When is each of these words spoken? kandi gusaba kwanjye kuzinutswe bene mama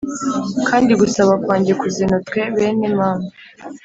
kandi 0.69 0.91
gusaba 1.01 1.33
kwanjye 1.43 1.71
kuzinutswe 1.81 2.39
bene 2.55 2.87
mama 2.97 3.27